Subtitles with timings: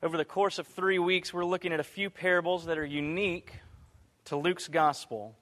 [0.00, 3.50] Over the course of three weeks, we're looking at a few parables that are unique
[4.26, 5.34] to Luke's gospel.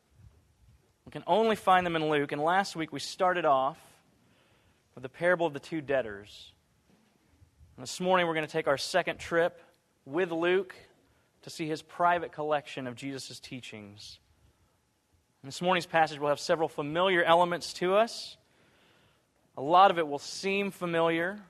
[1.05, 2.33] We can only find them in Luke.
[2.33, 3.77] And last week, we started off
[4.95, 6.53] with the parable of the two debtors.
[7.77, 9.61] And this morning, we're going to take our second trip
[10.07, 10.75] with Luke
[11.43, 14.21] to see his private collection of Jesus' teachings.
[15.43, 18.39] In this morning's passage will have several familiar elements to us.
[19.59, 21.41] A lot of it will seem familiar,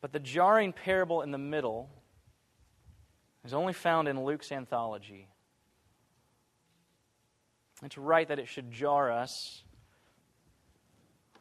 [0.00, 1.90] but the jarring parable in the middle
[3.44, 5.28] is only found in Luke's anthology.
[7.82, 9.62] It's right that it should jar us.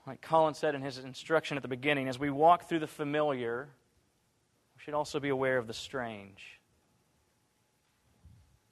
[0.05, 3.67] Like Colin said in his instruction at the beginning, as we walk through the familiar,
[4.75, 6.59] we should also be aware of the strange.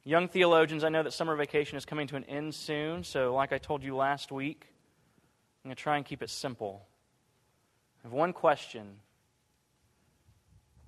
[0.03, 3.51] Young theologians, I know that summer vacation is coming to an end soon, so like
[3.51, 4.67] I told you last week,
[5.63, 6.85] I'm going to try and keep it simple.
[8.03, 8.99] I have one question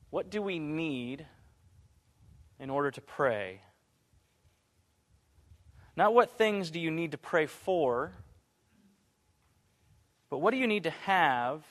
[0.10, 1.26] What do we need
[2.60, 3.62] in order to pray?
[5.96, 8.14] Not what things do you need to pray for,
[10.30, 11.64] but what do you need to have?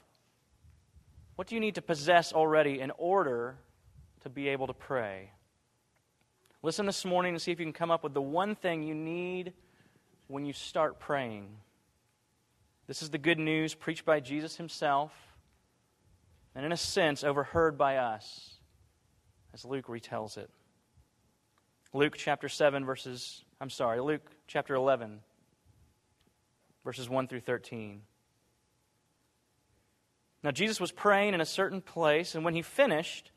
[1.37, 3.57] What do you need to possess already in order
[4.23, 5.31] to be able to pray?
[6.63, 8.95] Listen this morning and see if you can come up with the one thing you
[8.95, 9.53] need
[10.27, 11.49] when you start praying.
[12.87, 15.13] This is the good news preached by Jesus himself,
[16.57, 18.55] and in a sense, overheard by us,
[19.53, 20.51] as Luke retells it.
[21.93, 25.21] Luke chapter 7, verses, I'm sorry, Luke chapter 11,
[26.83, 28.01] verses 1 through 13.
[30.43, 33.33] Now, Jesus was praying in a certain place, and when he finished,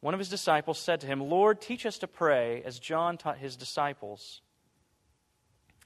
[0.00, 3.36] one of his disciples said to him, Lord, teach us to pray as John taught
[3.36, 4.40] his disciples.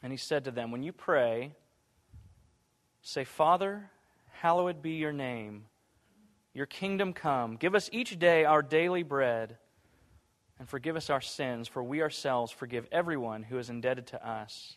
[0.04, 1.52] And he said to them, When you pray,
[3.02, 3.90] say, Father,
[4.30, 5.64] hallowed be your name.
[6.58, 7.56] Your kingdom come.
[7.56, 9.56] Give us each day our daily bread,
[10.58, 14.76] and forgive us our sins, for we ourselves forgive everyone who is indebted to us.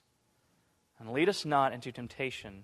[0.97, 2.63] And lead us not into temptation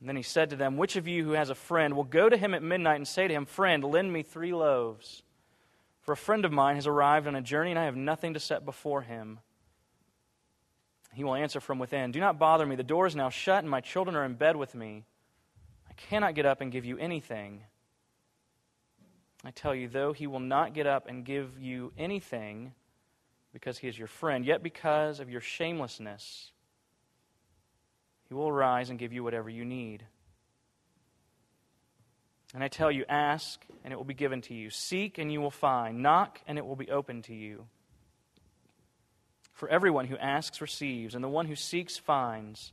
[0.00, 2.28] and then he said to them, Which of you who has a friend will go
[2.28, 5.22] to him at midnight and say to him, Friend, lend me three loaves?
[6.02, 8.40] For a friend of mine has arrived on a journey, and I have nothing to
[8.40, 9.40] set before him.
[11.14, 12.76] He will answer from within, Do not bother me.
[12.76, 15.04] The door is now shut, and my children are in bed with me.
[15.96, 17.62] Cannot get up and give you anything.
[19.44, 22.72] I tell you, though he will not get up and give you anything
[23.52, 26.50] because he is your friend, yet because of your shamelessness,
[28.28, 30.04] he will arise and give you whatever you need.
[32.54, 34.70] And I tell you, ask, and it will be given to you.
[34.70, 36.02] Seek, and you will find.
[36.02, 37.66] Knock, and it will be opened to you.
[39.52, 42.72] For everyone who asks receives, and the one who seeks finds.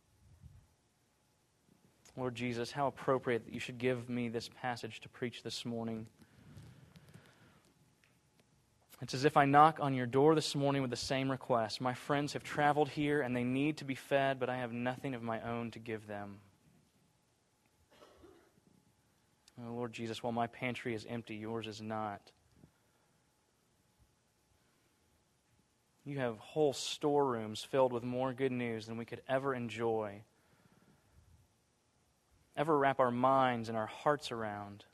[2.17, 6.07] Lord Jesus, how appropriate that you should give me this passage to preach this morning.
[9.01, 11.81] It's as if I knock on your door this morning with the same request.
[11.81, 15.15] My friends have traveled here and they need to be fed, but I have nothing
[15.15, 16.37] of my own to give them.
[19.59, 22.31] Oh, Lord Jesus, while my pantry is empty, yours is not.
[26.03, 30.23] You have whole storerooms filled with more good news than we could ever enjoy,
[32.61, 34.85] ever wrap our minds and our hearts around.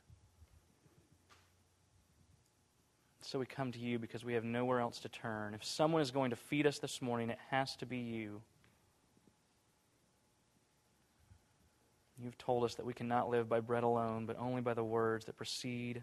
[3.20, 5.52] So we come to you because we have nowhere else to turn.
[5.52, 8.40] If someone is going to feed us this morning, it has to be you.
[12.18, 15.26] You've told us that we cannot live by bread alone, but only by the words
[15.26, 16.02] that proceed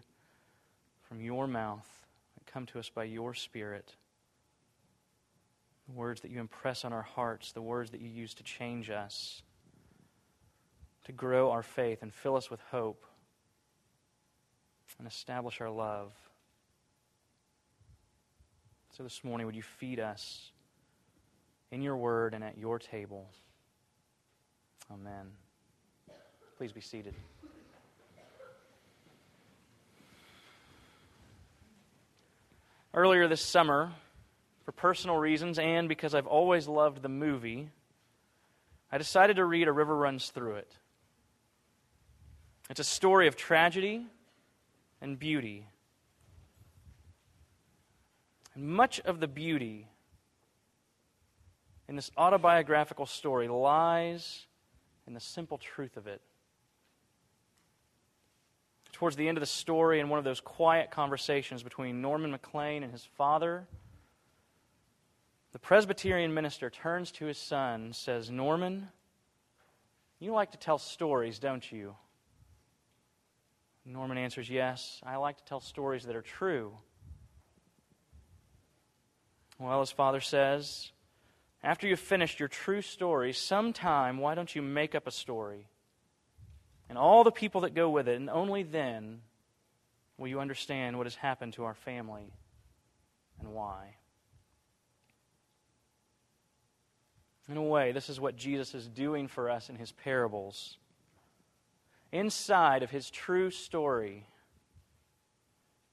[1.02, 1.88] from your mouth,
[2.38, 3.92] and come to us by your Spirit.
[5.88, 8.88] The words that you impress on our hearts, the words that you use to change
[8.88, 9.42] us,
[11.06, 13.04] to grow our faith and fill us with hope
[14.98, 16.12] and establish our love.
[18.96, 20.50] So this morning, would you feed us
[21.70, 23.28] in your word and at your table?
[24.92, 25.30] Amen.
[26.58, 27.14] Please be seated.
[32.92, 33.92] Earlier this summer,
[34.64, 37.68] for personal reasons and because I've always loved the movie,
[38.90, 40.72] I decided to read A River Runs Through It.
[42.68, 44.06] It's a story of tragedy
[45.00, 45.66] and beauty.
[48.54, 49.88] And much of the beauty
[51.88, 54.46] in this autobiographical story lies
[55.06, 56.20] in the simple truth of it.
[58.92, 62.82] Towards the end of the story, in one of those quiet conversations between Norman Maclean
[62.82, 63.66] and his father,
[65.52, 68.88] the Presbyterian minister turns to his son and says, Norman,
[70.18, 71.94] you like to tell stories, don't you?
[73.86, 76.72] Norman answers, Yes, I like to tell stories that are true.
[79.58, 80.90] Well, his father says,
[81.62, 85.68] After you've finished your true story, sometime, why don't you make up a story?
[86.88, 89.20] And all the people that go with it, and only then
[90.18, 92.32] will you understand what has happened to our family
[93.40, 93.96] and why.
[97.48, 100.78] In a way, this is what Jesus is doing for us in his parables.
[102.12, 104.26] Inside of his true story,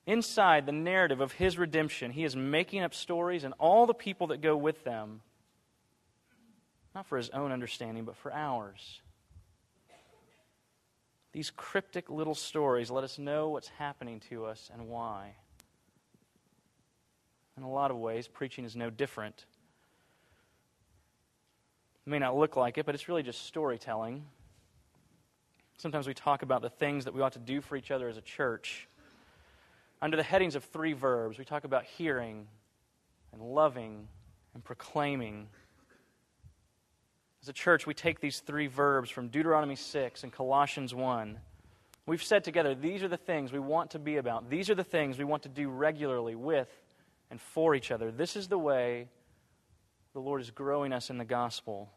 [0.05, 4.27] inside the narrative of his redemption, he is making up stories and all the people
[4.27, 5.21] that go with them,
[6.93, 9.01] not for his own understanding, but for ours.
[11.31, 15.33] These cryptic little stories let us know what's happening to us and why.
[17.57, 19.45] In a lot of ways, preaching is no different.
[22.05, 24.25] It may not look like it, but it's really just storytelling.
[25.77, 28.17] Sometimes we talk about the things that we ought to do for each other as
[28.17, 28.87] a church.
[30.01, 32.47] Under the headings of three verbs, we talk about hearing
[33.31, 34.07] and loving
[34.53, 35.47] and proclaiming.
[37.41, 41.39] As a church, we take these three verbs from Deuteronomy 6 and Colossians 1.
[42.05, 44.49] We've said together, these are the things we want to be about.
[44.49, 46.69] These are the things we want to do regularly with
[47.31, 48.11] and for each other.
[48.11, 49.07] This is the way
[50.13, 51.89] the Lord is growing us in the gospel.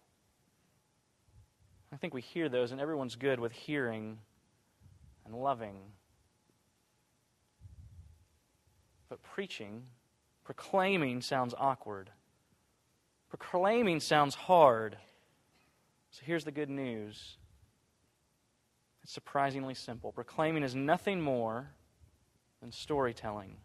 [1.93, 4.19] I think we hear those, and everyone's good with hearing
[5.25, 5.77] and loving.
[9.09, 9.85] But preaching,
[10.45, 12.11] proclaiming sounds awkward.
[13.29, 14.97] Proclaiming sounds hard.
[16.11, 17.37] So here's the good news
[19.03, 20.11] it's surprisingly simple.
[20.11, 21.71] Proclaiming is nothing more
[22.61, 23.57] than storytelling.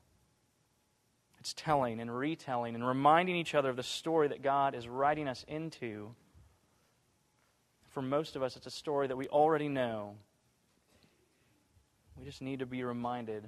[1.39, 5.27] It's telling and retelling and reminding each other of the story that God is writing
[5.27, 6.13] us into.
[7.91, 10.15] For most of us, it's a story that we already know.
[12.17, 13.47] We just need to be reminded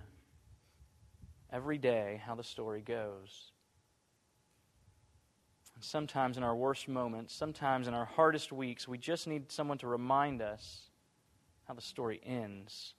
[1.52, 3.52] every day how the story goes.
[5.76, 9.78] And sometimes in our worst moments, sometimes in our hardest weeks, we just need someone
[9.78, 10.90] to remind us
[11.66, 12.94] how the story ends.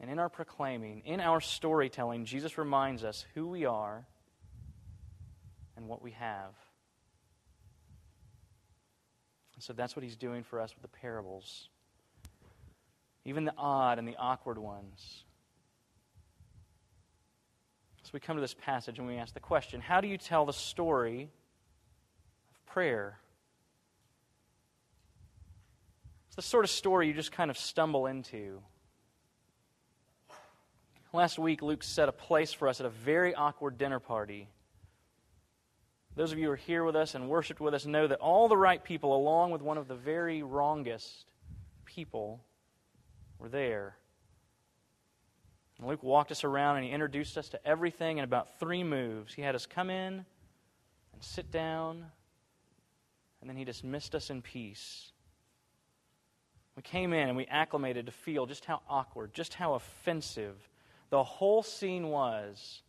[0.00, 4.06] And in our proclaiming, in our storytelling, Jesus reminds us who we are
[5.76, 6.52] and what we have.
[9.58, 11.68] And so that's what he's doing for us with the parables,
[13.24, 15.24] even the odd and the awkward ones.
[18.04, 20.46] So we come to this passage and we ask the question how do you tell
[20.46, 21.28] the story
[22.52, 23.18] of prayer?
[26.28, 28.62] It's the sort of story you just kind of stumble into.
[31.12, 34.46] Last week, Luke set a place for us at a very awkward dinner party.
[36.18, 38.48] Those of you who are here with us and worshiped with us know that all
[38.48, 41.30] the right people, along with one of the very wrongest
[41.84, 42.40] people,
[43.38, 43.94] were there.
[45.78, 49.32] And Luke walked us around and he introduced us to everything in about three moves.
[49.32, 52.04] He had us come in and sit down,
[53.40, 55.12] and then he dismissed us in peace.
[56.74, 60.68] We came in and we acclimated to feel just how awkward, just how offensive
[61.10, 62.82] the whole scene was.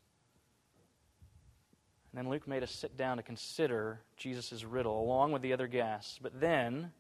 [2.12, 5.68] And then Luke made us sit down to consider Jesus' riddle along with the other
[5.68, 6.20] guests.
[6.22, 6.92] But then,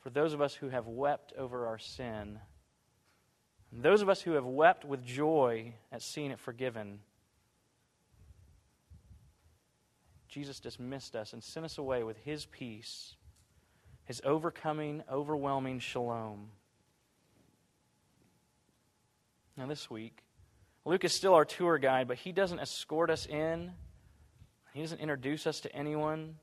[0.00, 2.40] for those of us who have wept over our sin,
[3.70, 6.98] and those of us who have wept with joy at seeing it forgiven,
[10.28, 13.14] Jesus dismissed us and sent us away with his peace,
[14.04, 16.48] his overcoming, overwhelming shalom.
[19.56, 20.23] Now, this week,
[20.84, 23.72] Luke is still our tour guide, but he doesn't escort us in,
[24.74, 26.36] he doesn't introduce us to anyone.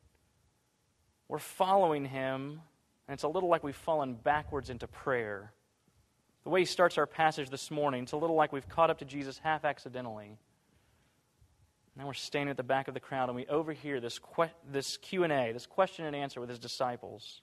[1.27, 2.61] We're following him,
[3.07, 5.53] and it's a little like we've fallen backwards into prayer.
[6.43, 8.99] The way he starts our passage this morning, it's a little like we've caught up
[8.99, 10.37] to Jesus half accidentally.
[11.95, 14.97] Now we're standing at the back of the crowd, and we overhear this, que- this
[14.97, 17.41] Q&A, this question and answer with his disciples.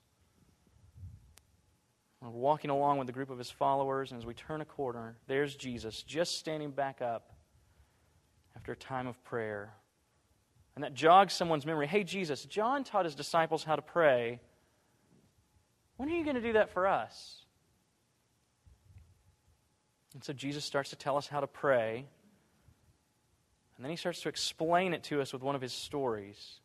[2.21, 5.15] We're walking along with a group of his followers, and as we turn a corner,
[5.27, 7.31] there's Jesus just standing back up
[8.55, 9.73] after a time of prayer.
[10.75, 11.87] And that jogs someone's memory.
[11.87, 14.41] Hey, Jesus, John taught his disciples how to pray.
[15.97, 17.45] When are you going to do that for us?
[20.13, 22.05] And so Jesus starts to tell us how to pray.
[23.75, 26.59] And then he starts to explain it to us with one of his stories.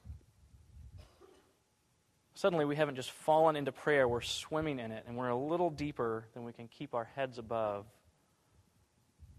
[2.34, 5.70] Suddenly, we haven't just fallen into prayer, we're swimming in it, and we're a little
[5.70, 7.86] deeper than we can keep our heads above.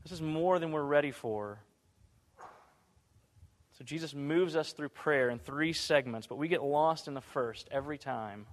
[0.04, 1.60] This is more than we're ready for.
[3.78, 7.22] So, Jesus moves us through prayer in three segments, but we get lost in the
[7.22, 8.46] first every time.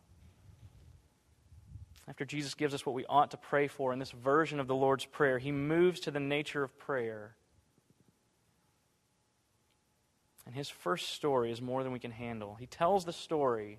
[2.09, 4.75] After Jesus gives us what we ought to pray for in this version of the
[4.75, 7.37] Lord's Prayer, he moves to the nature of prayer.
[10.45, 12.57] And his first story is more than we can handle.
[12.59, 13.79] He tells the story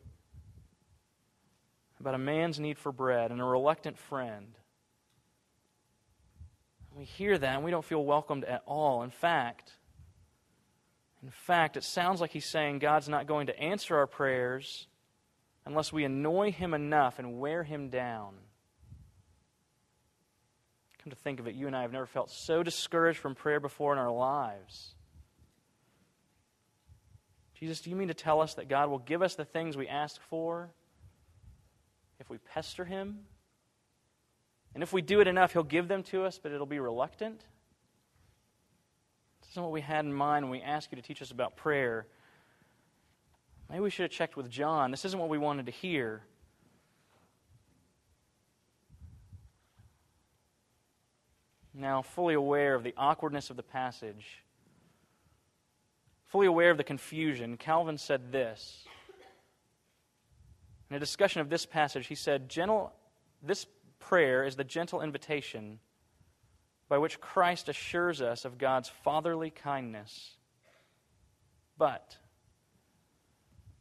[2.04, 4.48] about a man's need for bread and a reluctant friend.
[6.94, 9.04] We hear that and we don't feel welcomed at all.
[9.04, 9.72] In fact,
[11.24, 14.88] in fact, it sounds like he's saying God's not going to answer our prayers
[15.66, 18.34] unless we annoy him enough and wear him down.
[21.02, 23.62] Come to think of it, you and I have never felt so discouraged from prayer
[23.62, 24.94] before in our lives.
[27.58, 29.88] Jesus, do you mean to tell us that God will give us the things we
[29.88, 30.70] ask for
[32.24, 33.20] if we pester him?
[34.74, 37.42] And if we do it enough, he'll give them to us, but it'll be reluctant?
[39.42, 41.58] This isn't what we had in mind when we asked you to teach us about
[41.58, 42.08] prayer.
[43.70, 44.90] Maybe we should have checked with John.
[44.90, 46.22] This isn't what we wanted to hear.
[51.74, 54.44] Now, fully aware of the awkwardness of the passage,
[56.28, 58.86] fully aware of the confusion, Calvin said this
[60.94, 62.94] in a discussion of this passage, he said, Gentle,
[63.42, 63.66] This
[63.98, 65.80] prayer is the gentle invitation
[66.88, 70.38] by which Christ assures us of God's fatherly kindness.
[71.80, 72.16] But,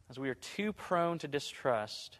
[0.09, 2.17] as we are too prone to distrust,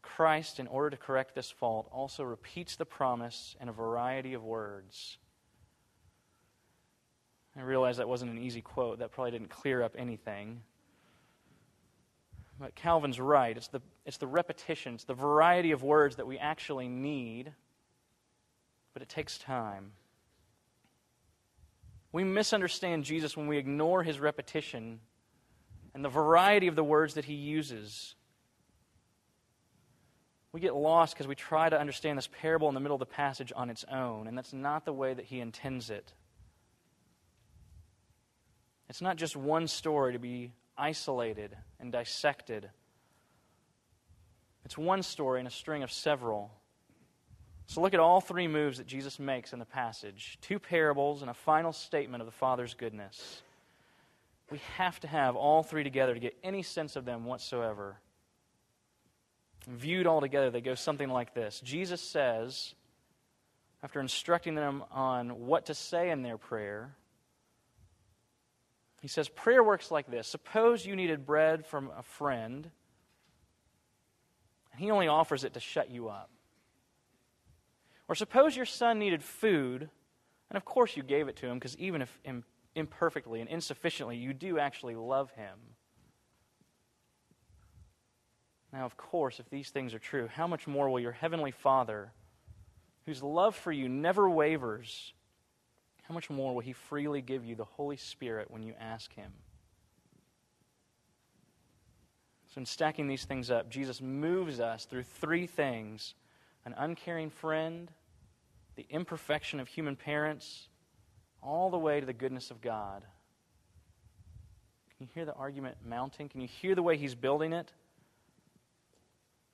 [0.00, 4.44] Christ, in order to correct this fault, also repeats the promise in a variety of
[4.44, 5.18] words.
[7.56, 9.00] I realize that wasn't an easy quote.
[9.00, 10.62] That probably didn't clear up anything.
[12.60, 13.56] But Calvin's right.
[13.56, 17.52] It's the, it's the repetition, it's the variety of words that we actually need,
[18.92, 19.92] but it takes time.
[22.12, 25.00] We misunderstand Jesus when we ignore his repetition
[25.94, 28.14] and the variety of the words that he uses.
[30.52, 33.06] We get lost because we try to understand this parable in the middle of the
[33.06, 36.12] passage on its own, and that's not the way that he intends it.
[38.88, 42.70] It's not just one story to be isolated and dissected.
[44.64, 46.50] It's one story in a string of several.
[47.66, 51.30] So look at all three moves that Jesus makes in the passage two parables and
[51.30, 53.42] a final statement of the Father's goodness.
[54.50, 58.00] We have to have all three together to get any sense of them whatsoever.
[59.68, 62.74] Viewed all together, they go something like this Jesus says,
[63.82, 66.96] after instructing them on what to say in their prayer,
[69.00, 70.28] he says, Prayer works like this.
[70.28, 72.70] Suppose you needed bread from a friend,
[74.72, 76.30] and he only offers it to shut you up.
[78.08, 79.88] Or suppose your son needed food,
[80.50, 82.18] and of course you gave it to him, because even if
[82.74, 85.58] imperfectly and insufficiently, you do actually love him.
[88.72, 92.12] Now, of course, if these things are true, how much more will your heavenly Father,
[93.06, 95.12] whose love for you never wavers,
[96.10, 99.30] how much more will He freely give you the Holy Spirit when you ask Him?
[102.52, 106.14] So, in stacking these things up, Jesus moves us through three things
[106.64, 107.92] an uncaring friend,
[108.74, 110.66] the imperfection of human parents,
[111.44, 113.02] all the way to the goodness of God.
[114.96, 116.28] Can you hear the argument mounting?
[116.28, 117.72] Can you hear the way he's building it?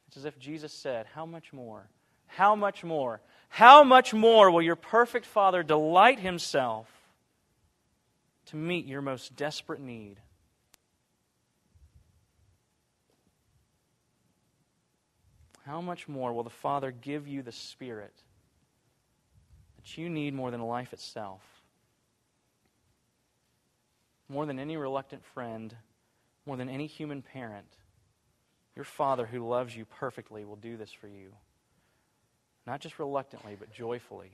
[0.08, 1.90] It's as if Jesus said, How much more?
[2.28, 3.20] How much more?
[3.48, 6.88] How much more will your perfect Father delight himself
[8.46, 10.20] to meet your most desperate need?
[15.66, 18.14] How much more will the Father give you the Spirit
[19.76, 21.42] that you need more than life itself?
[24.28, 25.74] More than any reluctant friend,
[26.46, 27.66] more than any human parent,
[28.76, 31.32] your Father who loves you perfectly will do this for you.
[32.66, 34.32] Not just reluctantly, but joyfully.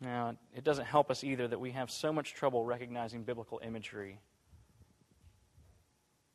[0.00, 4.20] Now, it doesn't help us either that we have so much trouble recognizing biblical imagery.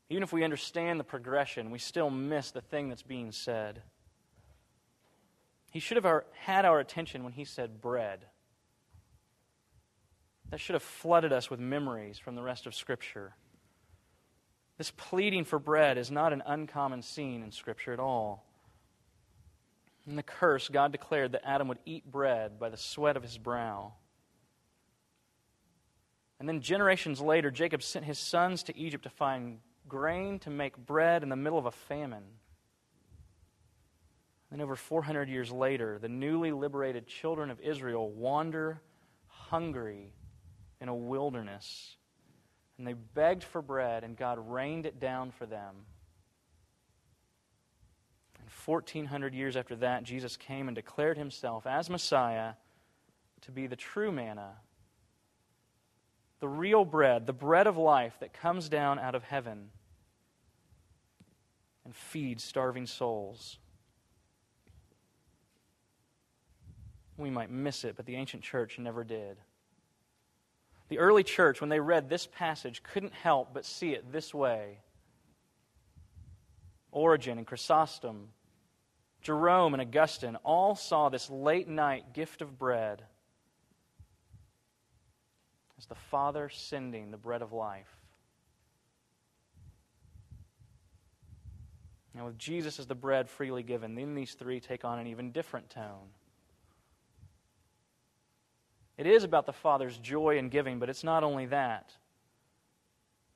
[0.10, 3.82] Even if we understand the progression, we still miss the thing that's being said.
[5.72, 8.26] He should have had our attention when he said bread.
[10.50, 13.36] That should have flooded us with memories from the rest of Scripture.
[14.78, 18.51] This pleading for bread is not an uncommon scene in Scripture at all.
[20.12, 23.38] In the curse, God declared that Adam would eat bread by the sweat of his
[23.38, 23.94] brow.
[26.38, 30.76] And then generations later, Jacob sent his sons to Egypt to find grain to make
[30.76, 32.26] bread in the middle of a famine.
[34.50, 38.82] Then, over 400 years later, the newly liberated children of Israel wander
[39.28, 40.12] hungry
[40.82, 41.96] in a wilderness.
[42.78, 45.86] And they begged for bread, and God rained it down for them.
[48.68, 52.54] And 1,400 years after that, Jesus came and declared himself as Messiah
[53.42, 54.58] to be the true manna
[56.42, 59.70] the real bread, the bread of life that comes down out of heaven
[61.86, 63.60] and feeds starving souls.
[67.16, 69.38] We might miss it, but the ancient church never did.
[70.90, 74.80] The early church, when they read this passage, couldn't help but see it this way.
[76.92, 78.30] Origen and Chrysostom,
[79.22, 83.04] Jerome and Augustine all saw this late night gift of bread
[85.78, 87.90] as the Father sending the bread of life.
[92.14, 95.32] Now, with Jesus as the bread freely given, then these three take on an even
[95.32, 96.10] different tone.
[98.98, 101.94] It is about the Father's joy in giving, but it's not only that.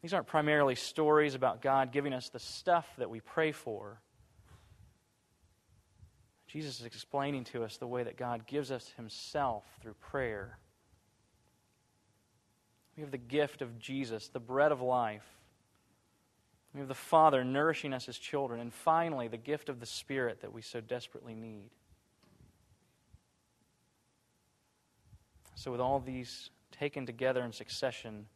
[0.01, 3.99] These aren't primarily stories about God giving us the stuff that we pray for.
[6.47, 10.57] Jesus is explaining to us the way that God gives us Himself through prayer.
[12.95, 15.25] We have the gift of Jesus, the bread of life.
[16.73, 18.59] We have the Father nourishing us as children.
[18.59, 21.69] And finally, the gift of the Spirit that we so desperately need.
[25.55, 28.27] So, with all these taken together in succession,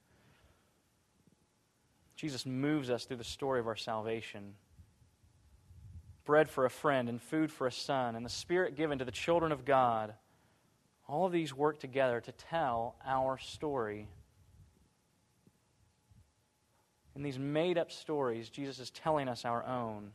[2.16, 4.56] Jesus moves us through the story of our salvation.
[6.30, 9.12] Bread for a friend, and food for a son, and the Spirit given to the
[9.12, 10.14] children of God.
[11.08, 14.08] All of these work together to tell our story
[17.20, 20.12] in these made up stories, Jesus is telling us our own.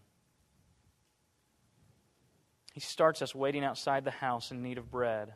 [2.72, 5.34] He starts us waiting outside the house in need of bread.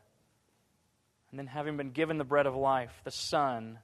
[1.31, 3.81] And then, having been given the bread of life, the Son,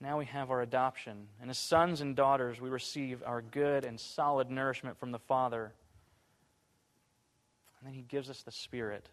[0.00, 1.28] now we have our adoption.
[1.40, 5.72] And as sons and daughters, we receive our good and solid nourishment from the Father.
[7.82, 9.08] And then He gives us the Spirit.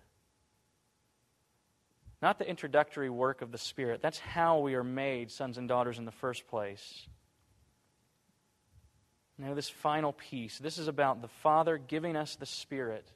[2.21, 4.01] Not the introductory work of the Spirit.
[4.01, 7.07] That's how we are made sons and daughters in the first place.
[9.39, 13.07] Now, this final piece, this is about the Father giving us the Spirit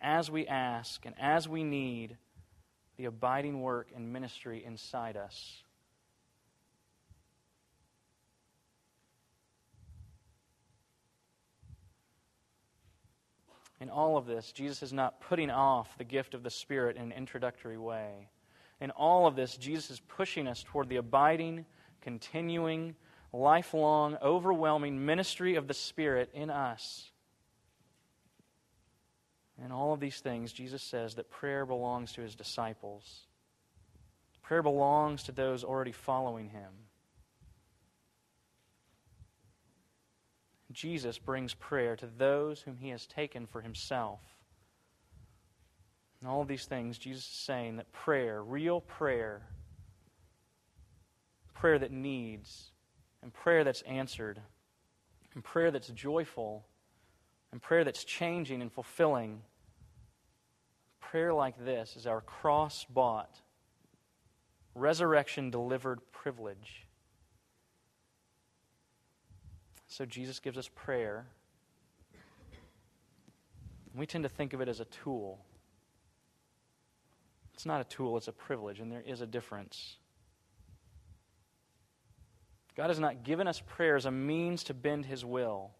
[0.00, 2.16] as we ask and as we need
[2.96, 5.62] the abiding work and ministry inside us.
[13.80, 17.02] In all of this, Jesus is not putting off the gift of the Spirit in
[17.02, 18.28] an introductory way.
[18.80, 21.64] In all of this, Jesus is pushing us toward the abiding,
[22.00, 22.96] continuing,
[23.32, 27.10] lifelong, overwhelming ministry of the Spirit in us.
[29.64, 33.26] In all of these things, Jesus says that prayer belongs to his disciples.
[34.42, 36.70] Prayer belongs to those already following him.
[40.72, 44.20] Jesus brings prayer to those whom he has taken for himself.
[46.20, 49.42] And all these things, Jesus is saying that prayer, real prayer,
[51.54, 52.72] prayer that needs,
[53.22, 54.40] and prayer that's answered,
[55.34, 56.66] and prayer that's joyful,
[57.52, 59.40] and prayer that's changing and fulfilling.
[61.00, 63.40] Prayer like this is our cross bought,
[64.74, 66.87] resurrection delivered privilege.
[69.98, 71.26] So Jesus gives us prayer.
[73.96, 75.40] We tend to think of it as a tool.
[77.52, 79.96] It's not a tool, it's a privilege, and there is a difference.
[82.76, 85.72] God has not given us prayer as a means to bend His will.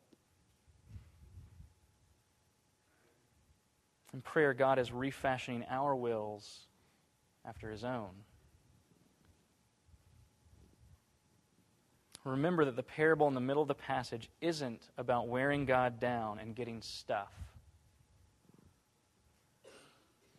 [4.13, 6.67] In prayer, God is refashioning our wills
[7.45, 8.11] after His own.
[12.29, 16.39] Remember that the parable in the middle of the passage isn't about wearing God down
[16.39, 17.33] and getting stuff.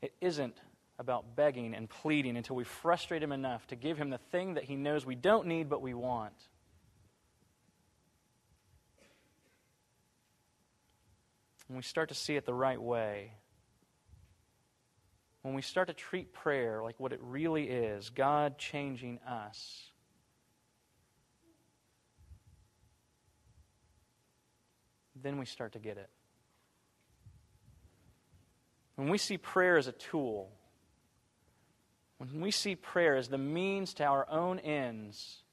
[0.02, 0.56] It isn't
[0.98, 4.64] about begging and pleading until we frustrate Him enough to give Him the thing that
[4.64, 6.34] He knows we don't need but we want.
[11.70, 13.32] when we start to see it the right way,
[15.44, 19.89] when we start to treat prayer like what it really is God changing us.
[25.22, 26.10] Then we start to get it.
[28.96, 30.52] When we see prayer as a tool,
[32.18, 35.44] when we see prayer as the means to our own ends,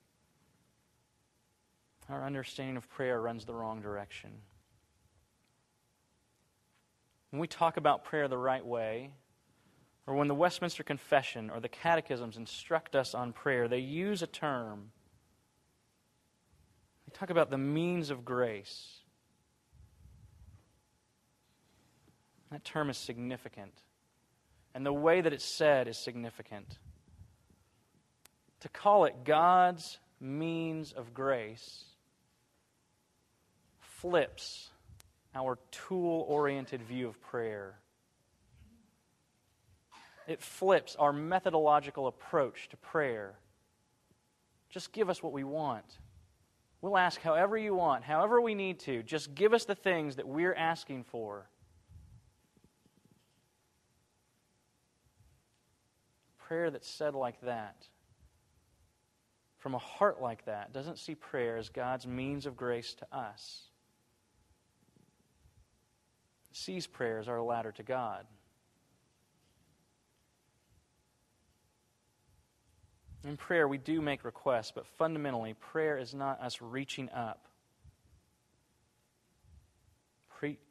[2.08, 4.30] our understanding of prayer runs the wrong direction.
[7.30, 9.10] When we talk about prayer the right way,
[10.06, 14.26] or when the Westminster Confession or the Catechisms instruct us on prayer, they use a
[14.26, 14.90] term.
[17.06, 19.00] They talk about the means of grace.
[22.50, 23.72] That term is significant.
[24.74, 26.78] And the way that it's said is significant.
[28.60, 31.84] To call it God's means of grace
[33.78, 34.70] flips
[35.34, 37.74] our tool oriented view of prayer.
[40.26, 43.34] It flips our methodological approach to prayer.
[44.70, 45.84] Just give us what we want.
[46.80, 49.02] We'll ask however you want, however we need to.
[49.02, 51.48] Just give us the things that we're asking for.
[56.48, 57.86] Prayer that's said like that,
[59.58, 63.68] from a heart like that, doesn't see prayer as God's means of grace to us
[66.52, 68.26] sees prayer as our ladder to God.
[73.24, 77.48] In prayer, we do make requests, but fundamentally, prayer is not us reaching up.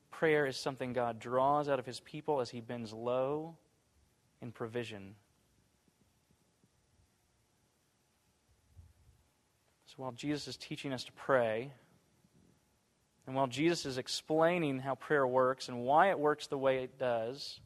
[0.09, 3.57] Prayer is something God draws out of his people as he bends low
[4.41, 5.15] in provision.
[9.95, 11.71] So while Jesus is teaching us to pray,
[13.25, 16.99] and while Jesus is explaining how prayer works and why it works the way it
[16.99, 17.59] does,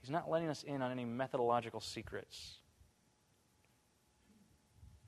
[0.00, 2.56] he's not letting us in on any methodological secrets.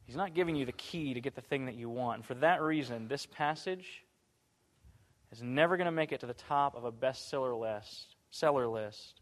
[0.07, 2.17] He's not giving you the key to get the thing that you want.
[2.17, 4.05] And for that reason, this passage
[5.31, 9.21] is never going to make it to the top of a bestseller list, seller list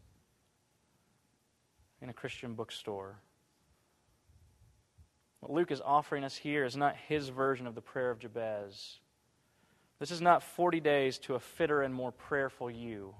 [2.01, 3.19] in a Christian bookstore.
[5.39, 8.99] What Luke is offering us here is not his version of the prayer of Jabez.
[9.99, 13.15] This is not 40 days to a fitter and more prayerful you.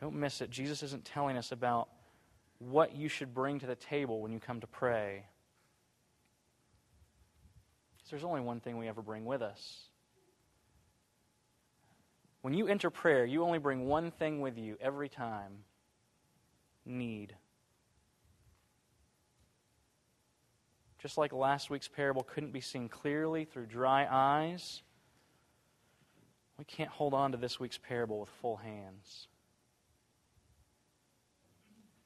[0.00, 0.50] Don't miss it.
[0.50, 1.88] Jesus isn't telling us about
[2.58, 5.24] what you should bring to the table when you come to pray.
[7.96, 9.88] Because there's only one thing we ever bring with us.
[12.42, 15.64] When you enter prayer, you only bring one thing with you every time
[16.84, 17.34] need.
[21.04, 24.80] Just like last week's parable couldn't be seen clearly through dry eyes,
[26.58, 29.28] we can't hold on to this week's parable with full hands.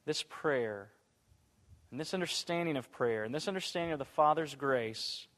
[0.05, 0.89] This prayer,
[1.93, 5.29] and this understanding of prayer, and this understanding of the Father's grace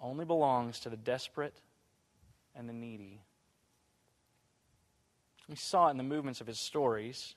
[0.00, 1.56] only belongs to the desperate
[2.54, 3.20] and the needy.
[5.48, 7.34] We saw it in the movements of his stories.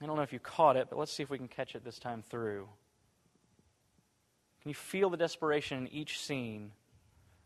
[0.00, 1.84] I don't know if you caught it, but let's see if we can catch it
[1.84, 2.66] this time through.
[4.62, 6.70] Can you feel the desperation in each scene?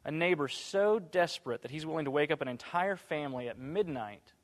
[0.04, 4.34] A neighbor so desperate that he's willing to wake up an entire family at midnight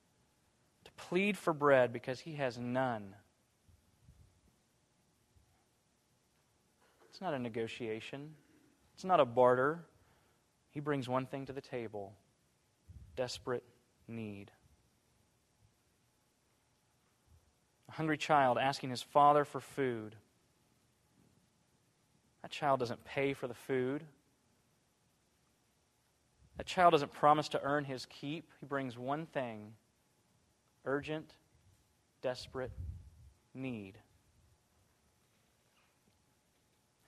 [0.84, 3.14] to plead for bread because he has none.
[7.10, 8.30] It's not a negotiation,
[8.94, 9.84] it's not a barter.
[10.70, 12.14] He brings one thing to the table
[13.14, 13.64] desperate
[14.08, 14.50] need.
[17.90, 20.16] A hungry child asking his father for food.
[22.42, 24.02] That child doesn't pay for the food.
[26.56, 28.50] That child doesn't promise to earn his keep.
[28.60, 29.74] He brings one thing
[30.84, 31.34] urgent,
[32.20, 32.72] desperate
[33.54, 33.98] need.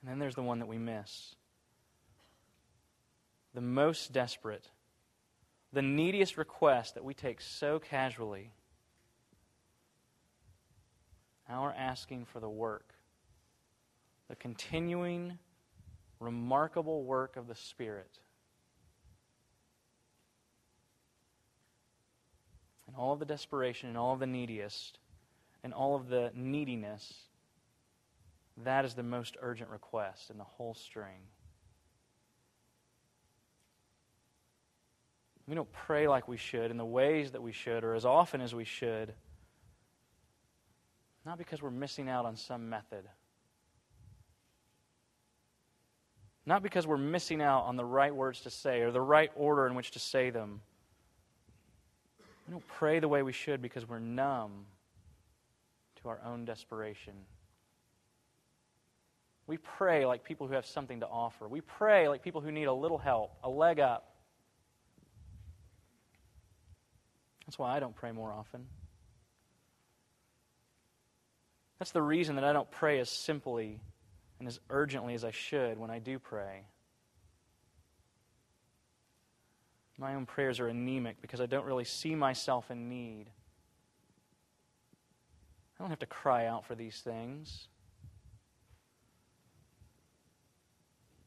[0.01, 1.35] And then there's the one that we miss
[3.53, 4.69] the most desperate,
[5.71, 8.51] the neediest request that we take so casually.
[11.47, 12.94] Our asking for the work
[14.27, 15.37] the continuing,
[16.19, 18.19] remarkable work of the Spirit.
[22.87, 24.99] And all of the desperation and all of the neediest
[25.63, 27.13] and all of the neediness,
[28.63, 31.27] that is the most urgent request in the whole string.
[35.47, 38.41] We don't pray like we should in the ways that we should or as often
[38.41, 39.13] as we should,
[41.23, 43.05] not because we're missing out on some method
[46.45, 49.65] Not because we're missing out on the right words to say or the right order
[49.65, 50.61] in which to say them.
[52.47, 54.65] We don't pray the way we should because we're numb
[56.01, 57.13] to our own desperation.
[59.47, 61.47] We pray like people who have something to offer.
[61.47, 64.11] We pray like people who need a little help, a leg up.
[67.45, 68.65] That's why I don't pray more often.
[71.79, 73.79] That's the reason that I don't pray as simply
[74.39, 76.65] and as urgently as I should when I do pray.
[79.97, 83.27] My own prayers are anemic because I don't really see myself in need.
[85.79, 87.67] I don't have to cry out for these things.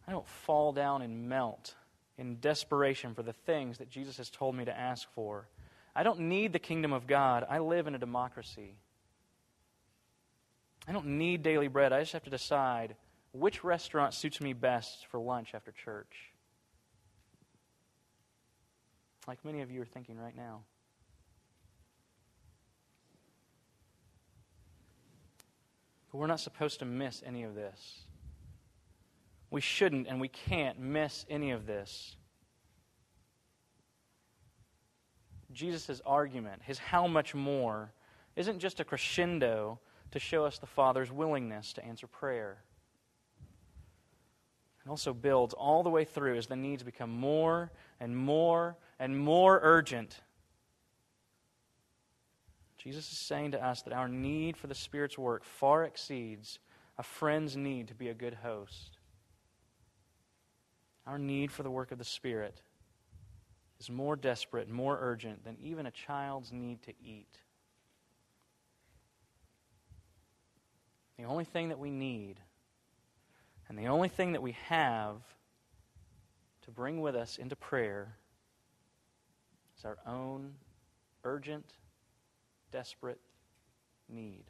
[0.07, 1.75] I don't fall down and melt
[2.17, 5.49] in desperation for the things that Jesus has told me to ask for.
[5.95, 7.47] I don't need the kingdom of God.
[7.49, 8.77] I live in a democracy.
[10.89, 11.93] I don't need daily bread.
[11.93, 12.97] I just have to decide
[13.33, 16.33] which restaurant suits me best for lunch after church.
[19.27, 20.63] Like many of you are thinking right now.
[26.11, 28.05] But we're not supposed to miss any of this.
[29.51, 32.17] We shouldn't and we can't miss any of this.
[35.53, 37.93] Jesus' argument, his how much more,
[38.37, 42.59] isn't just a crescendo to show us the Father's willingness to answer prayer.
[44.85, 49.19] It also builds all the way through as the needs become more and more and
[49.19, 50.21] more urgent.
[52.79, 56.59] Jesus is saying to us that our need for the Spirit's work far exceeds
[56.97, 58.99] a friend's need to be a good host.
[61.07, 62.61] Our need for the work of the Spirit
[63.81, 67.39] is more desperate more urgent than even a child's need to eat.
[71.19, 72.37] The only thing that we need
[73.69, 75.17] and the only thing that we have
[76.63, 78.17] to bring with us into prayer
[79.79, 80.55] is our own
[81.25, 81.75] urgent,
[82.73, 83.21] desperate
[84.09, 84.45] need.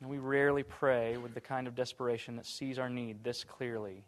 [0.00, 4.04] And we rarely pray with the kind of desperation that sees our need this clearly.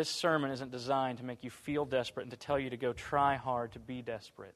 [0.00, 2.90] This sermon isn't designed to make you feel desperate and to tell you to go
[2.94, 4.54] try hard to be desperate.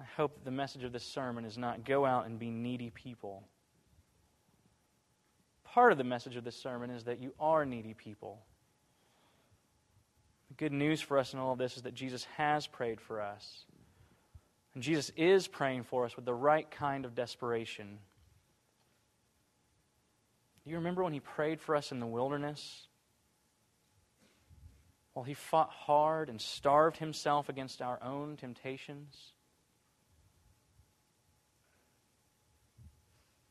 [0.00, 2.90] I hope that the message of this sermon is not go out and be needy
[2.90, 3.44] people.
[5.62, 8.40] Part of the message of this sermon is that you are needy people.
[10.48, 13.20] The good news for us in all of this is that Jesus has prayed for
[13.20, 13.64] us.
[14.74, 18.00] And Jesus is praying for us with the right kind of desperation.
[20.64, 22.86] Do you remember when he prayed for us in the wilderness?
[25.12, 29.32] While he fought hard and starved himself against our own temptations?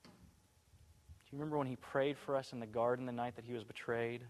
[0.03, 3.53] Do you remember when he prayed for us in the garden the night that he
[3.53, 4.23] was betrayed?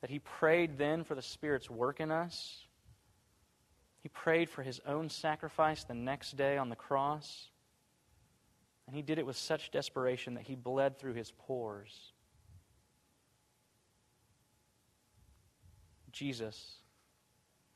[0.00, 2.66] that he prayed then for the Spirit's work in us.
[4.02, 7.50] He prayed for his own sacrifice the next day on the cross.
[8.90, 12.10] And he did it with such desperation that he bled through his pores.
[16.10, 16.72] Jesus,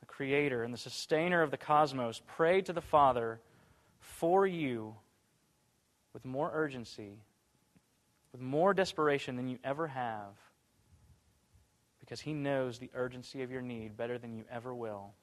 [0.01, 3.39] the creator and the sustainer of the cosmos, prayed to the Father
[4.01, 4.93] for you
[6.11, 7.13] with more urgency,
[8.33, 10.35] with more desperation than you ever have
[12.01, 15.13] because He knows the urgency of your need better than you ever will.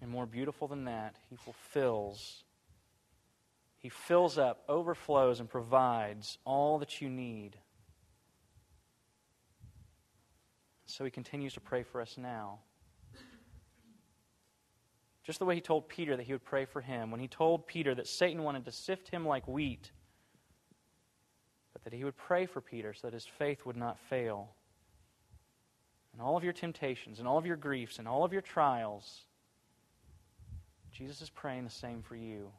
[0.00, 2.43] And more beautiful than that, He fulfills.
[3.84, 7.56] He fills up, overflows, and provides all that you need.
[10.86, 12.58] So He continues to pray for us now.
[15.22, 17.12] Just the way He told Peter that He would pray for him.
[17.12, 19.92] When He told Peter that Satan wanted to sift him like wheat
[21.74, 24.54] but that he would pray for Peter so that his faith would not fail.
[26.12, 29.24] And all of your temptations and all of your griefs and all of your trials,
[30.92, 32.52] Jesus is praying the same for you.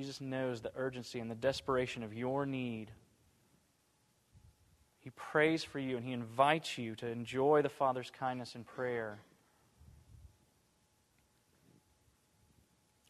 [0.00, 2.90] Jesus knows the urgency and the desperation of your need.
[4.98, 9.18] He prays for you and he invites you to enjoy the Father's kindness in prayer.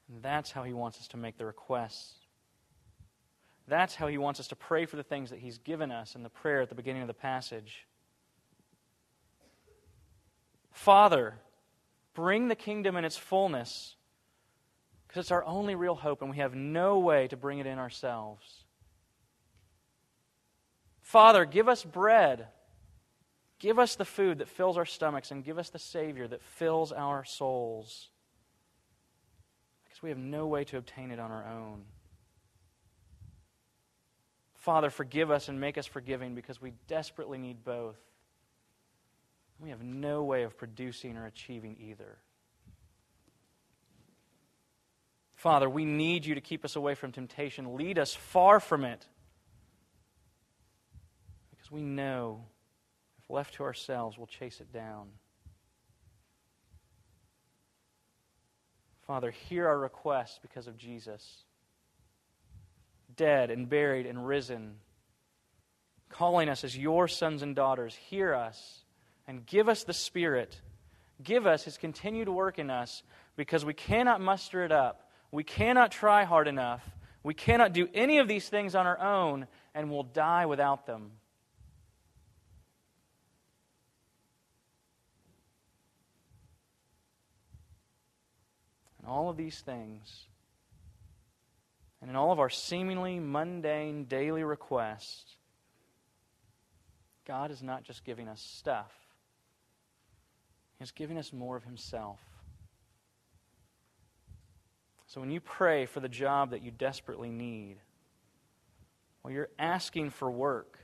[0.09, 2.15] And that's how he wants us to make the requests
[3.71, 6.25] that's how he wants us to pray for the things that he's given us in
[6.25, 7.87] the prayer at the beginning of the passage.
[10.73, 11.35] Father,
[12.13, 13.95] bring the kingdom in its fullness
[15.11, 17.81] because it's our only real hope and we have no way to bring it in
[17.81, 18.63] ourselves.
[21.01, 22.47] Father, give us bread.
[23.59, 26.93] Give us the food that fills our stomachs and give us the Savior that fills
[26.93, 28.11] our souls
[29.83, 31.83] because we have no way to obtain it on our own.
[34.55, 37.99] Father, forgive us and make us forgiving because we desperately need both.
[39.59, 42.19] We have no way of producing or achieving either.
[45.41, 47.75] Father, we need you to keep us away from temptation.
[47.75, 49.07] Lead us far from it.
[51.51, 52.45] Because we know
[53.23, 55.09] if left to ourselves, we'll chase it down.
[59.07, 61.45] Father, hear our request because of Jesus.
[63.17, 64.75] Dead and buried and risen,
[66.11, 67.95] calling us as your sons and daughters.
[67.95, 68.81] Hear us
[69.27, 70.61] and give us the Spirit.
[71.23, 73.03] Give us His continued work in us
[73.37, 75.07] because we cannot muster it up.
[75.31, 76.83] We cannot try hard enough.
[77.23, 81.13] We cannot do any of these things on our own, and we'll die without them.
[88.99, 90.27] And all of these things,
[92.01, 95.37] and in all of our seemingly mundane daily requests,
[97.27, 98.93] God is not just giving us stuff.
[100.79, 102.19] He's giving us more of Himself.
[105.11, 107.79] So when you pray for the job that you desperately need,
[109.25, 110.79] or you're asking for work,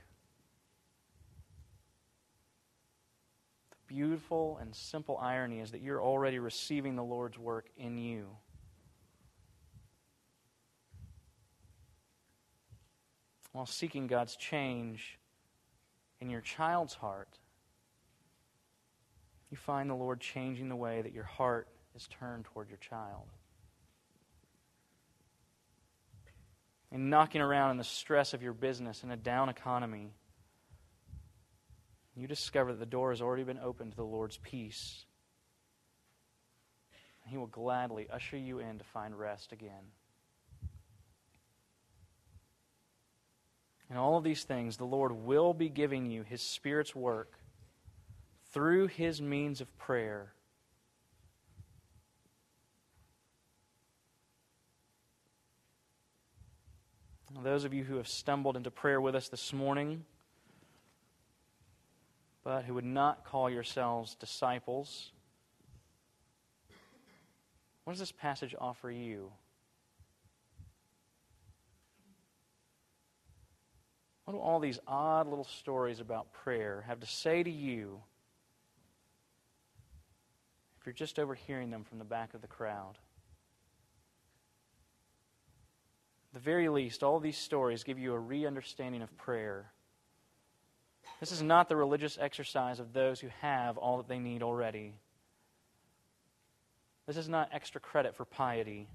[3.69, 8.27] the beautiful and simple irony is that you're already receiving the Lord's work in you.
[13.53, 15.19] While seeking God's change
[16.19, 17.39] in your child's heart,
[19.49, 23.29] you find the Lord changing the way that your heart is turned toward your child.
[26.91, 30.11] And knocking around in the stress of your business in a down economy,
[32.15, 35.05] you discover that the door has already been opened to the Lord's peace.
[37.23, 39.91] And He will gladly usher you in to find rest again.
[43.89, 47.37] In all of these things, the Lord will be giving you His Spirit's work
[48.51, 50.33] through his means of prayer.
[57.43, 60.03] Those of you who have stumbled into prayer with us this morning,
[62.43, 65.11] but who would not call yourselves disciples,
[67.83, 69.31] what does this passage offer you?
[74.25, 78.01] What do all these odd little stories about prayer have to say to you
[80.81, 82.97] if you're just overhearing them from the back of the crowd.
[86.26, 89.71] At the very least, all these stories give you a re understanding of prayer.
[91.19, 94.93] This is not the religious exercise of those who have all that they need already.
[97.07, 98.87] This is not extra credit for piety.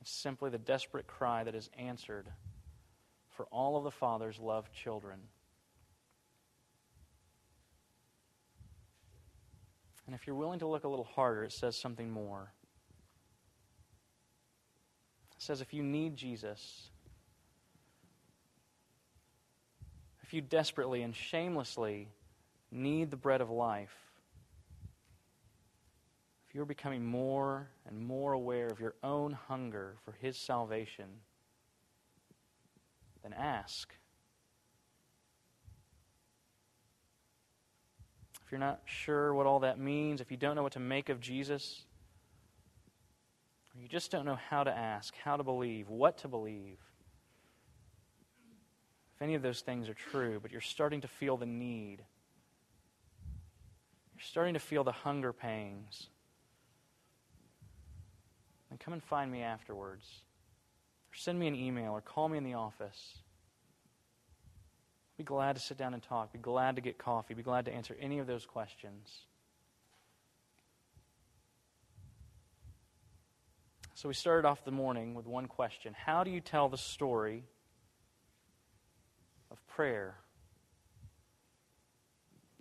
[0.00, 2.28] It's simply the desperate cry that is answered
[3.30, 5.18] for all of the Father's loved children.
[10.06, 12.52] And if you're willing to look a little harder, it says something more.
[15.40, 16.90] Says if you need Jesus,
[20.22, 22.08] if you desperately and shamelessly
[22.70, 23.96] need the bread of life,
[26.46, 31.06] if you're becoming more and more aware of your own hunger for His salvation,
[33.22, 33.94] then ask.
[38.50, 41.08] if you're not sure what all that means, if you don't know what to make
[41.08, 41.84] of Jesus,
[43.80, 46.78] you just don't know how to ask, how to believe, what to believe,
[49.14, 51.98] if any of those things are true, but you're starting to feel the need,
[54.14, 56.08] you're starting to feel the hunger pangs,
[58.68, 60.06] then come and find me afterwards.
[61.12, 63.18] Or send me an email or call me in the office.
[65.18, 66.32] Be glad to sit down and talk.
[66.32, 67.34] Be glad to get coffee.
[67.34, 69.26] Be glad to answer any of those questions.
[74.00, 77.44] So we started off the morning with one question How do you tell the story
[79.50, 80.16] of prayer?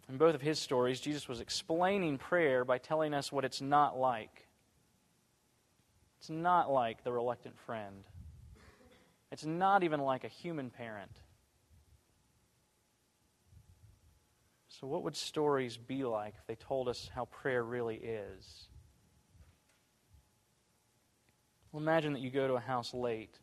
[0.10, 3.98] In both of his stories, Jesus was explaining prayer by telling us what it's not
[3.98, 4.50] like.
[6.20, 8.04] It's not like the reluctant friend.
[9.32, 11.22] It's not even like a human parent.
[14.68, 18.69] So, what would stories be like if they told us how prayer really is?
[21.72, 23.38] Well, imagine that you go to a house late,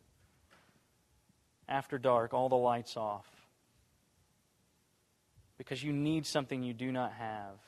[1.68, 3.26] after dark, all the lights off,
[5.58, 7.58] because you need something you do not have.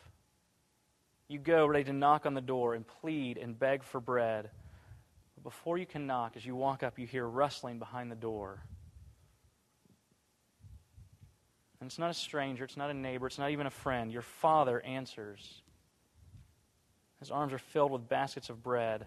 [1.28, 4.50] You go ready to knock on the door and plead and beg for bread.
[5.34, 8.62] But before you can knock, as you walk up, you hear rustling behind the door.
[11.80, 14.10] And it's not a stranger, it's not a neighbor, it's not even a friend.
[14.10, 15.62] Your Father answers.
[17.20, 19.06] His arms are filled with baskets of bread,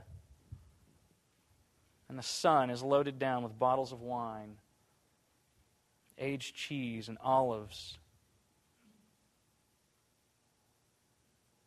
[2.11, 4.57] and the Son is loaded down with bottles of wine,
[6.17, 7.97] aged cheese, and olives.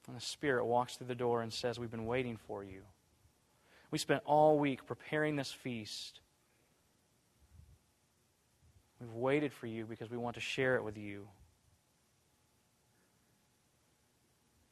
[0.07, 2.83] And the Spirit walks through the door and says, We've been waiting for you.
[3.91, 6.21] We spent all week preparing this feast.
[9.01, 11.27] We've waited for you because we want to share it with you.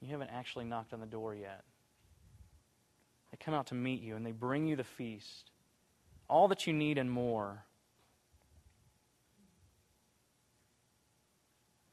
[0.03, 1.64] You haven't actually knocked on the door yet.
[3.31, 5.51] They come out to meet you and they bring you the feast,
[6.29, 7.64] all that you need and more.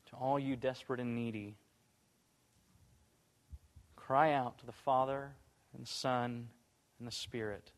[0.10, 1.56] To all you desperate and needy,
[3.96, 5.32] cry out to the Father
[5.74, 6.50] and the Son
[6.98, 7.72] and the Spirit.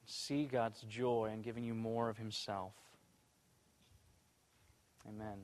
[0.00, 2.72] And see God's joy in giving you more of Himself.
[5.08, 5.38] Amen.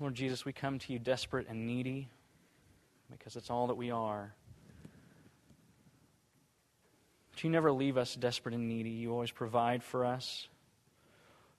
[0.00, 2.08] Lord Jesus, we come to you desperate and needy
[3.10, 4.32] because it's all that we are.
[7.40, 8.90] But you never leave us desperate and needy.
[8.90, 10.46] You always provide for us,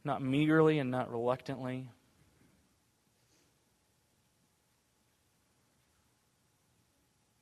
[0.04, 1.90] not meagerly and not reluctantly.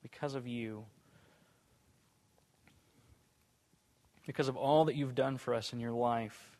[0.02, 0.86] Because of you.
[4.26, 6.56] Because of all that you've done for us in your life.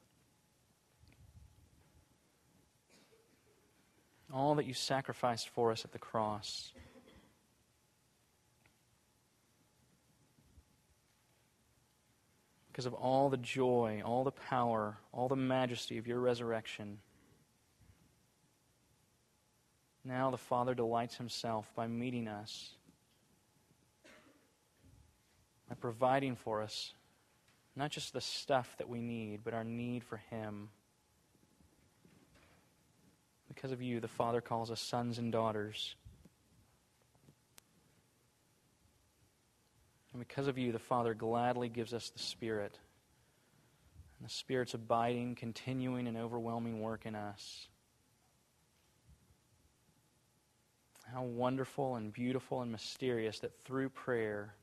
[4.33, 6.73] all that you sacrificed for us at the cross.
[12.71, 16.99] Because of all the joy, all the power, all the majesty of your resurrection.
[20.05, 22.71] Now the Father delights himself by meeting us,
[25.69, 26.95] by providing for us
[27.77, 30.69] not just the stuff that we need, but our need for Him.
[33.49, 35.95] Because of you, the Father calls us sons and daughters.
[40.13, 42.79] And because of you, the Father gladly gives us the Spirit.
[44.19, 47.69] And the Spirit's abiding, continuing, and overwhelming work in us.
[51.13, 54.55] How wonderful and beautiful and mysterious that through prayer,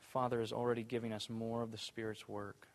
[0.00, 2.68] the Father is already giving us more of the Spirit's work.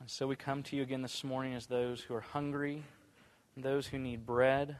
[0.00, 2.82] And so we come to you again this morning as those who are hungry,
[3.56, 4.76] those who need bread.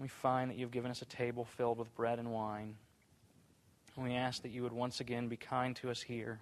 [0.00, 2.76] We find that you've given us a table filled with bread and wine.
[3.96, 6.40] And we ask that you would once again be kind to us here.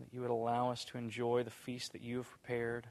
[0.00, 2.86] That you would allow us to enjoy the feast that you have prepared.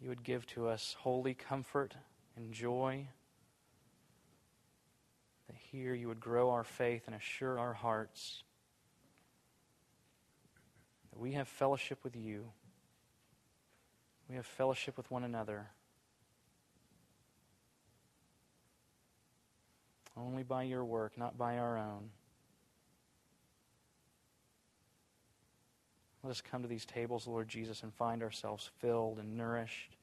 [0.00, 1.96] You would give to us holy comfort
[2.36, 3.08] and joy
[5.48, 8.44] that here you would grow our faith and assure our hearts
[11.10, 12.52] that we have fellowship with you.
[14.28, 15.68] We have fellowship with one another.
[20.16, 22.10] Only by your work, not by our own.
[26.22, 29.96] Let us come to these tables, Lord Jesus, and find ourselves filled and nourished.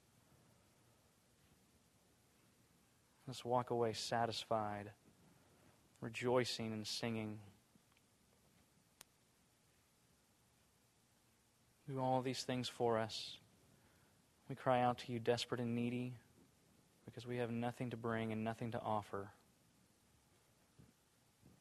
[3.27, 4.91] Let's walk away satisfied
[6.03, 7.39] rejoicing and singing.
[11.87, 13.37] Do all these things for us.
[14.49, 16.13] We cry out to you, desperate and needy,
[17.05, 19.29] because we have nothing to bring and nothing to offer.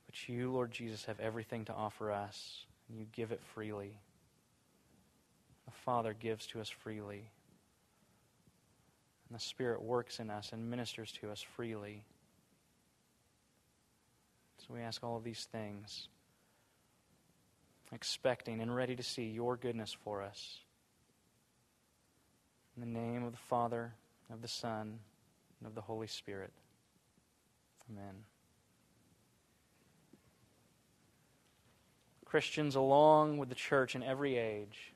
[0.06, 3.98] But you, Lord Jesus, have everything to offer us, and you give it freely.
[5.64, 7.30] The Father gives to us freely.
[9.28, 12.02] And the Spirit works in us and ministers to us freely.
[14.58, 16.08] So we ask all of these things,
[17.92, 20.58] expecting and ready to see your goodness for us.
[22.76, 23.92] In the name of the Father,
[24.32, 24.98] of the Son,
[25.60, 26.52] and of the Holy Spirit.
[27.90, 28.24] Amen.
[32.24, 34.92] Christians, along with the church in every age,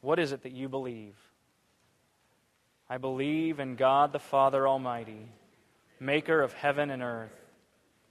[0.00, 1.16] what is it that you believe?
[2.88, 5.28] I believe in God the Father Almighty
[6.02, 7.30] maker of heaven and earth,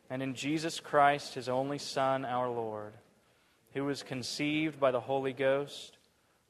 [0.10, 2.94] and in Jesus Christ, his only Son, our Lord,
[3.74, 5.98] who was conceived by the Holy Ghost,